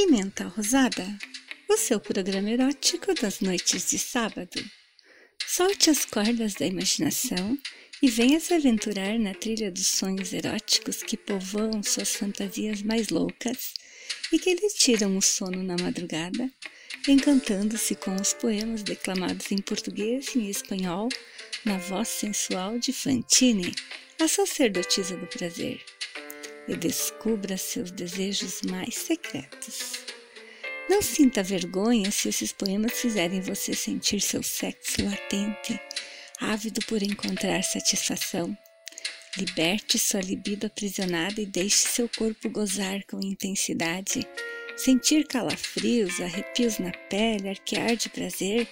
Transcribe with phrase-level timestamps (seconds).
[0.00, 1.04] Pimenta Rosada,
[1.68, 4.64] o seu programa erótico das noites de sábado.
[5.44, 7.58] Solte as cordas da imaginação
[8.00, 13.74] e venha se aventurar na trilha dos sonhos eróticos que povoam suas fantasias mais loucas
[14.32, 16.48] e que lhe tiram o sono na madrugada,
[17.08, 21.08] encantando-se com os poemas declamados em português e em espanhol
[21.64, 23.74] na voz sensual de Fantine,
[24.20, 25.84] a sacerdotisa do prazer
[26.68, 29.98] e descubra seus desejos mais secretos.
[30.88, 35.78] Não sinta vergonha se esses poemas fizerem você sentir seu sexo latente,
[36.40, 38.56] ávido por encontrar satisfação.
[39.36, 44.26] Liberte sua libido aprisionada e deixe seu corpo gozar com intensidade,
[44.76, 48.66] sentir calafrios, arrepios na pele, arquear de prazer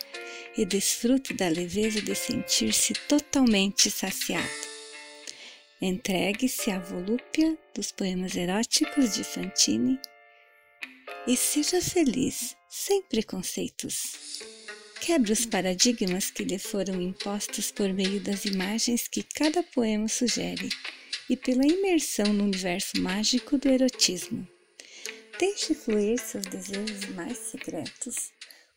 [0.56, 4.75] e desfrute da leveza de sentir-se totalmente saciado.
[5.80, 10.00] Entregue-se à volúpia dos poemas eróticos de Fantine
[11.26, 14.40] e seja feliz, sem preconceitos.
[15.02, 20.70] Quebre os paradigmas que lhe foram impostos por meio das imagens que cada poema sugere
[21.28, 24.48] e pela imersão no universo mágico do erotismo.
[25.38, 28.32] Deixe fluir seus desejos mais secretos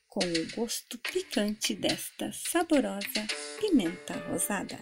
[0.09, 3.25] com o gosto picante desta saborosa
[3.61, 4.77] pimenta rosada.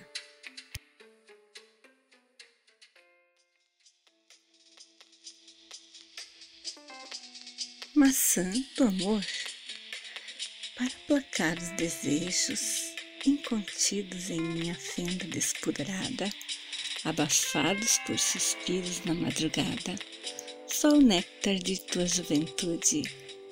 [7.98, 9.26] Maçã do amor
[10.76, 12.94] para placar os desejos
[13.26, 16.32] incontidos em minha fenda despudorada,
[17.04, 19.96] abafados por suspiros na madrugada,
[20.68, 23.02] só o néctar de tua juventude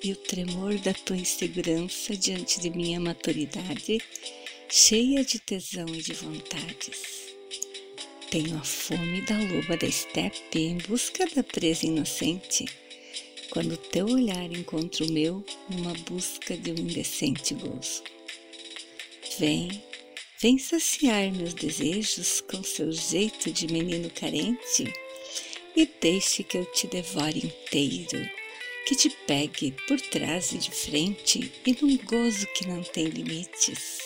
[0.00, 4.00] e o tremor da tua insegurança diante de minha maturidade,
[4.70, 7.34] cheia de tesão e de vontades.
[8.30, 12.85] Tenho a fome da loba da estepe em busca da presa inocente
[13.56, 18.02] quando teu olhar encontra o meu numa busca de um indecente gozo.
[19.38, 19.82] Vem,
[20.38, 24.92] vem saciar meus desejos com seu jeito de menino carente
[25.74, 28.28] e deixe que eu te devore inteiro,
[28.86, 34.00] que te pegue por trás e de frente e num gozo que não tem limites.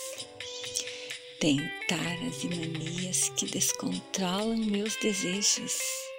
[1.40, 6.09] Tenho taras e manias que descontrolam meus desejos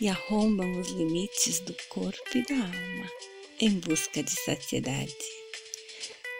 [0.00, 3.10] e arrombam os limites do corpo e da alma
[3.60, 5.16] em busca de saciedade.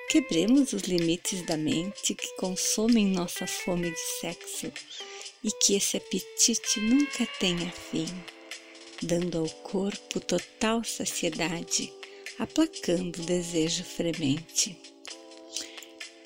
[0.08, 4.72] Quebremos os limites da mente que consomem nossa fome de sexo
[5.42, 8.06] e que esse apetite nunca tenha fim,
[9.02, 11.92] dando ao corpo total saciedade,
[12.38, 14.78] aplacando o desejo fremente.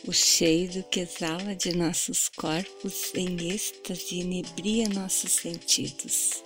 [0.06, 6.42] O cheiro que exala de nossos corpos em êxtase inebria nossos sentidos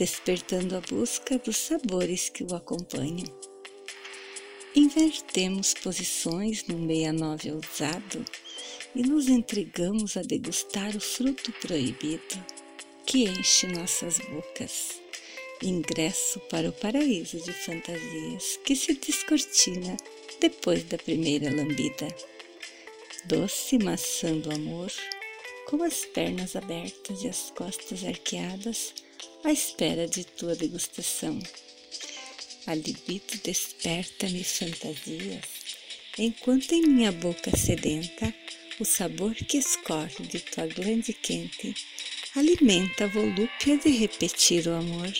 [0.00, 3.26] despertando a busca dos sabores que o acompanham.
[4.74, 8.24] Invertemos posições no 69 ousado
[8.94, 12.42] e nos entregamos a degustar o fruto proibido
[13.04, 15.02] que enche nossas bocas.
[15.62, 19.98] Ingresso para o paraíso de fantasias que se descortina
[20.40, 22.08] depois da primeira lambida.
[23.26, 24.90] Doce maçã do amor,
[25.66, 28.94] com as pernas abertas e as costas arqueadas,
[29.44, 31.38] à espera de tua degustação.
[32.66, 35.44] A libido desperta-me fantasias,
[36.18, 38.34] enquanto em minha boca sedenta
[38.78, 41.74] o sabor que escorre de tua glande quente
[42.36, 45.12] alimenta a volúpia de repetir o amor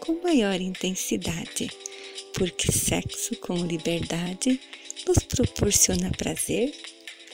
[0.00, 1.70] com maior intensidade,
[2.34, 4.60] porque sexo com liberdade
[5.06, 6.72] nos proporciona prazer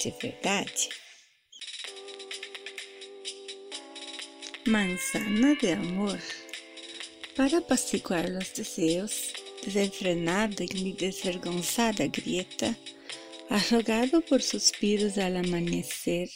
[0.01, 0.89] de verdade.
[4.67, 6.19] Manzana de amor.
[7.37, 9.33] Para apaciguar los deseos,
[9.65, 12.77] desenfrenado en mi desvergonzada grieta,
[13.49, 16.29] arrogado por suspiros al amanecer,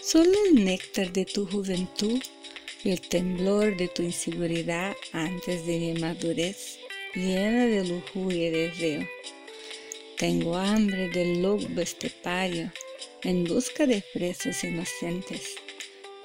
[0.00, 2.22] solo el néctar de tu juventud
[2.84, 6.78] y el temblor de tu inseguridad antes de mi madurez,
[7.14, 9.08] llena de lujuria y deseo.
[10.16, 12.72] Tengo hambre del lobo estepario
[13.24, 15.56] en busca de presas inocentes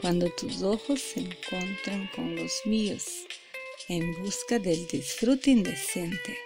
[0.03, 3.05] cuando tus ojos se encuentran con los míos
[3.87, 6.37] en busca del disfrute indecente.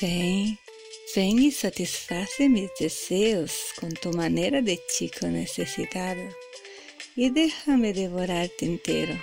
[0.00, 0.58] Ven,
[1.14, 6.22] ven y satisface mis deseos con tu manera de chico necesitado
[7.14, 9.20] y déjame devorarte entero,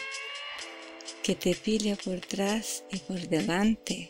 [1.24, 4.08] que te pilla por atrás y por delante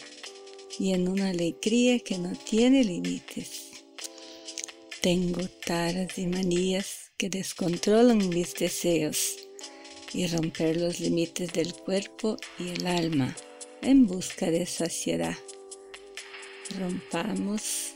[0.78, 3.65] y en una alegría que no tiene límites.
[5.06, 9.38] Tengo taras y manías que descontrolan mis deseos
[10.16, 13.36] y romper los límites del cuerpo y el alma
[13.84, 15.38] en busca de saciedad.
[16.80, 17.94] rompamos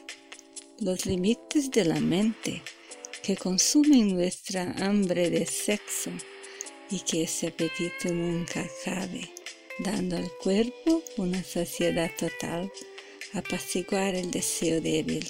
[0.81, 2.61] los límites de la mente
[3.23, 6.11] que consumen nuestra hambre de sexo
[6.91, 9.33] y que ese apetito nunca acabe,
[9.79, 12.71] dando al cuerpo una saciedad total,
[13.33, 15.25] apaciguar el deseo débil.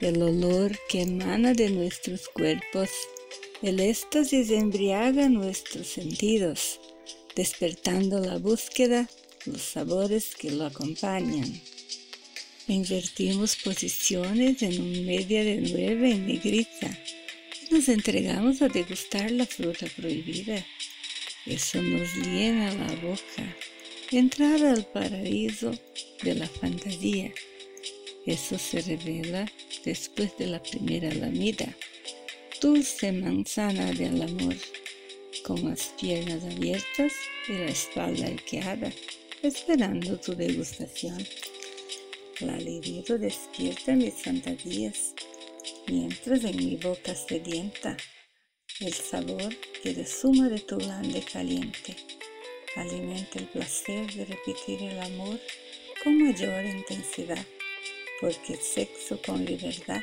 [0.00, 2.90] El olor que emana de nuestros cuerpos,
[3.62, 6.80] el éxtasis embriaga nuestros sentidos,
[7.34, 9.08] despertando la búsqueda,
[9.44, 11.60] los sabores que lo acompañan.
[12.68, 16.98] Invertimos posiciones en un media de nueve en negrita
[17.70, 20.64] nos entregamos a degustar la fruta prohibida.
[21.46, 23.56] Eso nos llena la boca.
[24.12, 25.72] Entrar al paraíso
[26.22, 27.32] de la fantasía.
[28.24, 29.50] Eso se revela
[29.86, 31.74] después de la primera lamida.
[32.60, 34.56] Dulce manzana del amor,
[35.44, 37.12] con las piernas abiertas
[37.48, 38.92] y la espalda arqueada,
[39.42, 41.24] esperando tu degustación.
[42.40, 45.14] La libido despierta mis fantasías,
[45.86, 47.96] mientras en mi boca sedienta
[48.80, 51.96] el sabor que resuma de tu glande caliente
[52.76, 55.40] alimenta el placer de repetir el amor
[56.04, 57.44] con mayor intensidad,
[58.20, 60.02] porque sexo con libertad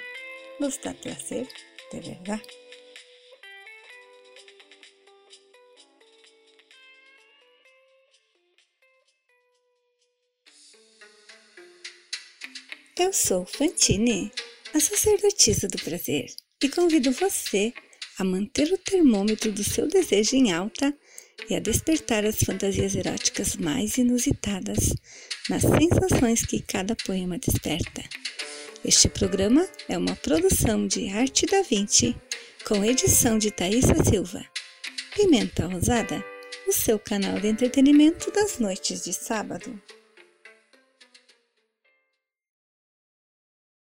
[0.60, 1.48] nos da placer
[1.92, 2.42] de verdad.
[12.96, 14.32] Eu sou Fantine,
[14.74, 16.28] a sacerdotisa do prazer,
[16.64, 17.74] e convido você
[18.18, 20.96] a manter o termômetro do seu desejo em alta
[21.50, 24.94] e a despertar as fantasias eróticas mais inusitadas
[25.50, 28.04] nas sensações que cada poema desperta.
[28.86, 32.16] Este programa é uma produção de Arte da Vinci,
[32.66, 34.44] com edição de Thaisa Silva.
[35.16, 36.24] Pimenta Rosada,
[36.68, 39.80] o seu canal de entretenimento das noites de sábado.